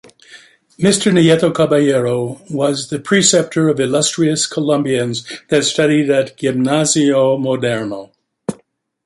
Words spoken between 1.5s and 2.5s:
Caballero